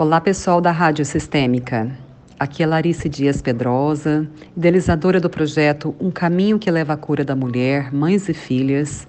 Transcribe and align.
Olá, 0.00 0.20
pessoal 0.20 0.60
da 0.60 0.70
Rádio 0.70 1.04
Sistêmica. 1.04 1.90
Aqui 2.38 2.62
é 2.62 2.66
Larice 2.68 3.08
Dias 3.08 3.42
Pedrosa, 3.42 4.30
idealizadora 4.56 5.18
do 5.18 5.28
projeto 5.28 5.92
Um 5.98 6.08
Caminho 6.08 6.56
que 6.56 6.70
Leva 6.70 6.92
à 6.92 6.96
Cura 6.96 7.24
da 7.24 7.34
Mulher, 7.34 7.92
Mães 7.92 8.28
e 8.28 8.32
Filhas. 8.32 9.08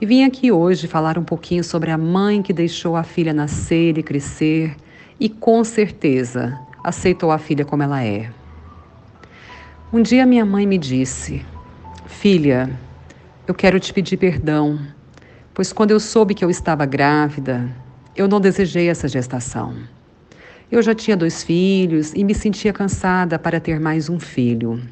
E 0.00 0.06
vim 0.06 0.24
aqui 0.24 0.50
hoje 0.50 0.86
falar 0.86 1.18
um 1.18 1.22
pouquinho 1.22 1.62
sobre 1.62 1.90
a 1.90 1.98
mãe 1.98 2.40
que 2.40 2.54
deixou 2.54 2.96
a 2.96 3.02
filha 3.02 3.34
nascer 3.34 3.98
e 3.98 4.02
crescer 4.02 4.74
e, 5.20 5.28
com 5.28 5.62
certeza, 5.62 6.58
aceitou 6.82 7.30
a 7.30 7.36
filha 7.36 7.66
como 7.66 7.82
ela 7.82 8.02
é. 8.02 8.30
Um 9.92 10.00
dia 10.00 10.24
minha 10.24 10.46
mãe 10.46 10.66
me 10.66 10.78
disse: 10.78 11.44
Filha, 12.06 12.70
eu 13.46 13.52
quero 13.52 13.78
te 13.78 13.92
pedir 13.92 14.16
perdão, 14.16 14.78
pois 15.52 15.70
quando 15.70 15.90
eu 15.90 16.00
soube 16.00 16.34
que 16.34 16.42
eu 16.46 16.48
estava 16.48 16.86
grávida, 16.86 17.68
eu 18.16 18.26
não 18.26 18.40
desejei 18.40 18.88
essa 18.88 19.06
gestação. 19.06 19.97
Eu 20.70 20.82
já 20.82 20.94
tinha 20.94 21.16
dois 21.16 21.42
filhos 21.42 22.12
e 22.14 22.22
me 22.22 22.34
sentia 22.34 22.74
cansada 22.74 23.38
para 23.38 23.58
ter 23.58 23.80
mais 23.80 24.10
um 24.10 24.20
filho. 24.20 24.82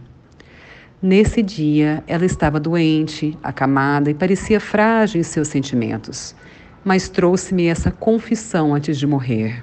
Nesse 1.02 1.42
dia, 1.42 2.02
ela 2.06 2.24
estava 2.24 2.58
doente, 2.58 3.36
acamada 3.42 4.10
e 4.10 4.14
parecia 4.14 4.58
frágil 4.58 5.20
em 5.20 5.22
seus 5.22 5.48
sentimentos, 5.48 6.34
mas 6.82 7.10
trouxe-me 7.10 7.66
essa 7.66 7.90
confissão 7.90 8.74
antes 8.74 8.98
de 8.98 9.06
morrer. 9.06 9.62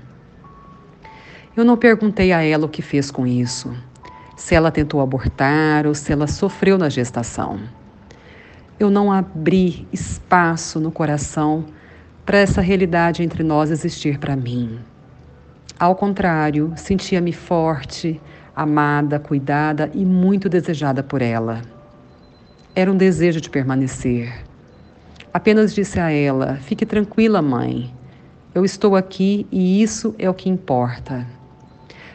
Eu 1.57 1.65
não 1.65 1.75
perguntei 1.75 2.31
a 2.31 2.43
ela 2.43 2.67
o 2.67 2.69
que 2.69 2.83
fez 2.83 3.09
com 3.09 3.25
isso, 3.25 3.75
se 4.37 4.53
ela 4.53 4.69
tentou 4.69 5.01
abortar 5.01 5.87
ou 5.87 5.95
se 5.95 6.13
ela 6.13 6.27
sofreu 6.27 6.77
na 6.77 6.89
gestação. 6.89 7.59
Eu 8.79 8.91
não 8.91 9.11
abri 9.11 9.87
espaço 9.91 10.79
no 10.79 10.91
coração 10.91 11.65
para 12.23 12.37
essa 12.37 12.61
realidade 12.61 13.23
entre 13.23 13.41
nós 13.41 13.71
existir 13.71 14.19
para 14.19 14.35
mim. 14.35 14.77
Ao 15.83 15.95
contrário, 15.95 16.71
sentia-me 16.77 17.33
forte, 17.33 18.21
amada, 18.55 19.19
cuidada 19.19 19.91
e 19.93 20.05
muito 20.05 20.47
desejada 20.47 21.03
por 21.03 21.21
ela. 21.21 21.61
Era 22.73 22.89
um 22.89 22.95
desejo 22.95 23.41
de 23.41 23.49
permanecer. 23.49 24.33
Apenas 25.33 25.75
disse 25.75 25.99
a 25.99 26.09
ela: 26.09 26.55
Fique 26.61 26.85
tranquila, 26.85 27.41
mãe. 27.41 27.93
Eu 28.55 28.63
estou 28.63 28.95
aqui 28.95 29.45
e 29.51 29.83
isso 29.83 30.15
é 30.17 30.29
o 30.29 30.33
que 30.33 30.47
importa. 30.47 31.27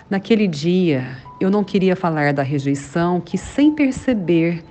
Naquele 0.09 0.48
dia, 0.48 1.06
eu 1.39 1.50
não 1.50 1.62
queria 1.62 1.95
falar 1.95 2.33
da 2.33 2.43
rejeição 2.43 3.21
que, 3.21 3.37
sem 3.37 3.75
perceber, 3.75 4.65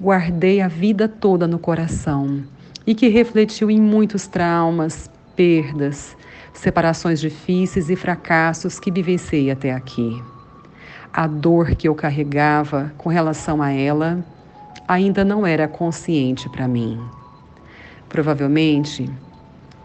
guardei 0.00 0.60
a 0.60 0.66
vida 0.66 1.06
toda 1.06 1.46
no 1.46 1.60
coração 1.60 2.42
e 2.84 2.96
que 2.96 3.06
refletiu 3.06 3.70
em 3.70 3.80
muitos 3.80 4.26
traumas, 4.26 5.08
perdas, 5.36 6.16
separações 6.60 7.18
difíceis 7.20 7.88
e 7.88 7.96
fracassos 7.96 8.78
que 8.78 8.90
vivenciei 8.90 9.50
até 9.50 9.72
aqui. 9.72 10.22
A 11.12 11.26
dor 11.26 11.74
que 11.74 11.88
eu 11.88 11.94
carregava 11.94 12.92
com 12.98 13.08
relação 13.08 13.62
a 13.62 13.72
ela 13.72 14.24
ainda 14.86 15.24
não 15.24 15.46
era 15.46 15.66
consciente 15.66 16.48
para 16.50 16.68
mim. 16.68 17.00
Provavelmente, 18.08 19.10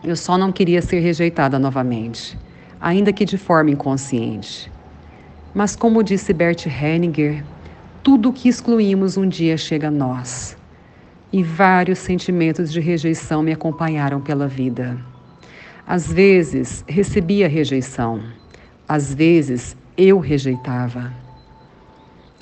eu 0.03 0.15
só 0.15 0.37
não 0.37 0.51
queria 0.51 0.81
ser 0.81 0.99
rejeitada 0.99 1.57
novamente, 1.57 2.37
ainda 2.79 3.13
que 3.13 3.23
de 3.23 3.37
forma 3.37 3.71
inconsciente. 3.71 4.71
Mas, 5.53 5.75
como 5.75 6.03
disse 6.03 6.33
Bert 6.33 6.65
Hellinger, 6.65 7.43
tudo 8.03 8.33
que 8.33 8.49
excluímos 8.49 9.15
um 9.15 9.27
dia 9.27 9.57
chega 9.57 9.87
a 9.87 9.91
nós. 9.91 10.57
E 11.31 11.41
vários 11.41 11.99
sentimentos 11.99 12.71
de 12.71 12.81
rejeição 12.81 13.41
me 13.41 13.53
acompanharam 13.53 14.19
pela 14.19 14.47
vida. 14.47 15.14
Às 15.87 16.11
vezes 16.11 16.83
recebia 16.87 17.47
rejeição, 17.47 18.23
às 18.87 19.13
vezes 19.13 19.77
eu 19.95 20.17
rejeitava. 20.17 21.13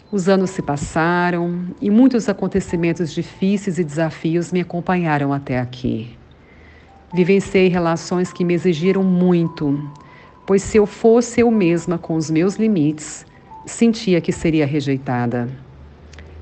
Os 0.09 0.29
anos 0.29 0.51
se 0.51 0.61
passaram 0.61 1.65
e 1.81 1.89
muitos 1.89 2.29
acontecimentos 2.29 3.13
difíceis 3.13 3.77
e 3.77 3.83
desafios 3.83 4.53
me 4.53 4.61
acompanharam 4.61 5.33
até 5.33 5.59
aqui. 5.59 6.15
Vivenciei 7.13 7.67
relações 7.67 8.31
que 8.31 8.45
me 8.45 8.53
exigiram 8.53 9.03
muito, 9.03 9.91
pois 10.47 10.61
se 10.63 10.77
eu 10.77 10.85
fosse 10.85 11.41
eu 11.41 11.51
mesma 11.51 11.97
com 11.97 12.15
os 12.15 12.31
meus 12.31 12.55
limites, 12.55 13.25
sentia 13.65 14.21
que 14.21 14.31
seria 14.31 14.65
rejeitada. 14.65 15.49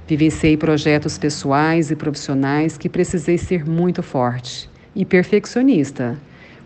Vivenciei 0.07 0.56
projetos 0.56 1.17
pessoais 1.17 1.90
e 1.90 1.95
profissionais 1.95 2.78
que 2.78 2.88
precisei 2.88 3.40
ser 3.40 3.67
muito 3.67 4.03
forte 4.03 4.69
e 4.95 5.03
perfeccionista 5.03 6.16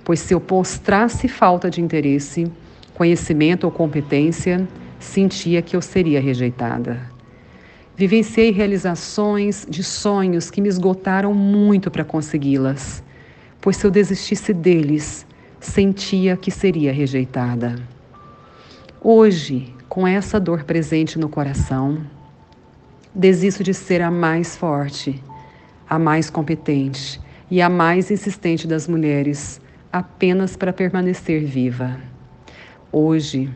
pois 0.05 0.19
se 0.19 0.33
eu 0.35 0.39
postrasse 0.39 1.27
falta 1.27 1.69
de 1.69 1.81
interesse, 1.81 2.49
conhecimento 2.93 3.63
ou 3.65 3.71
competência, 3.71 4.65
sentia 4.99 5.63
que 5.63 5.75
eu 5.75 5.81
seria 5.81 6.21
rejeitada. 6.21 7.11
Vivenciei 7.97 8.51
realizações 8.51 9.65
de 9.67 9.83
sonhos 9.83 10.51
que 10.51 10.61
me 10.61 10.69
esgotaram 10.69 11.33
muito 11.33 11.89
para 11.89 12.03
consegui-las, 12.03 13.03
pois 13.59 13.77
se 13.77 13.87
eu 13.87 13.91
desistisse 13.91 14.53
deles, 14.53 15.25
sentia 15.59 16.37
que 16.37 16.51
seria 16.51 16.93
rejeitada. 16.93 17.75
Hoje, 19.01 19.73
com 19.89 20.07
essa 20.07 20.39
dor 20.39 20.65
presente 20.65 21.17
no 21.17 21.29
coração, 21.29 22.05
desisto 23.13 23.63
de 23.63 23.73
ser 23.73 24.01
a 24.01 24.11
mais 24.11 24.55
forte, 24.55 25.23
a 25.89 25.97
mais 25.97 26.29
competente 26.29 27.19
e 27.49 27.61
a 27.61 27.69
mais 27.69 28.11
insistente 28.11 28.67
das 28.67 28.87
mulheres 28.87 29.61
apenas 29.95 30.57
para 30.57 30.73
permanecer 30.73 31.45
viva. 31.45 31.97
Hoje, 32.91 33.49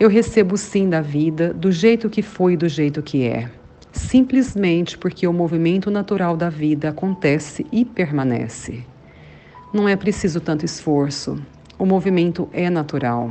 eu 0.00 0.08
recebo 0.08 0.56
sim 0.56 0.90
da 0.90 1.00
vida 1.00 1.54
do 1.54 1.70
jeito 1.70 2.10
que 2.10 2.20
foi 2.20 2.54
e 2.54 2.56
do 2.56 2.68
jeito 2.68 3.00
que 3.00 3.24
é, 3.24 3.48
simplesmente 3.92 4.98
porque 4.98 5.24
o 5.24 5.32
movimento 5.32 5.88
natural 5.88 6.36
da 6.36 6.50
vida 6.50 6.88
acontece 6.88 7.64
e 7.70 7.84
permanece. 7.84 8.84
Não 9.72 9.88
é 9.88 9.94
preciso 9.94 10.40
tanto 10.40 10.64
esforço, 10.64 11.40
o 11.78 11.86
movimento 11.86 12.48
é 12.52 12.68
natural. 12.68 13.30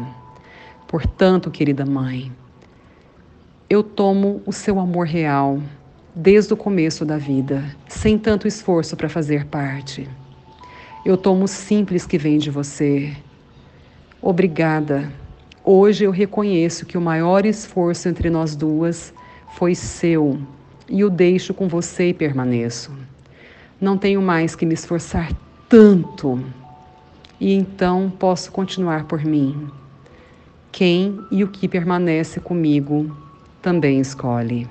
Portanto, 0.88 1.52
querida 1.52 1.86
mãe, 1.86 2.32
eu 3.70 3.84
tomo 3.84 4.42
o 4.46 4.54
seu 4.54 4.80
amor 4.80 5.06
real 5.06 5.60
desde 6.16 6.54
o 6.54 6.58
começo 6.58 7.04
da 7.04 7.18
vida, 7.18 7.62
sem 7.90 8.18
tanto 8.18 8.48
esforço 8.48 8.96
para 8.96 9.10
fazer 9.10 9.48
parte. 9.48 10.08
Eu 11.04 11.18
tomo 11.18 11.46
o 11.46 11.48
simples 11.48 12.06
que 12.06 12.16
vem 12.16 12.38
de 12.38 12.52
você. 12.52 13.16
Obrigada. 14.22 15.12
Hoje 15.64 16.04
eu 16.04 16.12
reconheço 16.12 16.86
que 16.86 16.96
o 16.96 17.02
maior 17.02 17.44
esforço 17.44 18.08
entre 18.08 18.30
nós 18.30 18.56
duas 18.56 19.12
foi 19.56 19.74
seu 19.74 20.40
e 20.88 21.04
o 21.04 21.10
deixo 21.10 21.56
com 21.56 21.68
você 21.68 22.10
e 22.10 22.14
permaneço. 22.14 22.92
Não 23.80 23.98
tenho 23.98 24.22
mais 24.22 24.56
que 24.56 24.64
me 24.66 24.76
esforçar 24.76 25.32
tanto 25.68 26.40
e 27.40 27.52
então 27.52 28.14
posso 28.20 28.52
continuar 28.52 29.06
por 29.06 29.26
mim. 29.26 29.70
Quem 30.72 31.20
e 31.32 31.44
o 31.44 31.48
que 31.48 31.68
permanece 31.68 32.40
comigo 32.40 33.18
também 33.60 34.00
escolhe. 34.00 34.70